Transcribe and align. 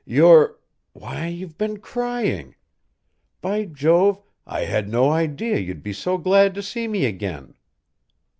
You're 0.03 0.57
why, 0.93 1.27
you've 1.27 1.59
been 1.59 1.77
crying! 1.77 2.55
By 3.39 3.65
Jove, 3.65 4.19
I 4.47 4.61
had 4.61 4.89
no 4.89 5.11
idea 5.11 5.59
you'd 5.59 5.83
be 5.83 5.93
so 5.93 6.17
glad 6.17 6.55
to 6.55 6.63
see 6.63 6.87
me 6.87 7.05
again." 7.05 7.53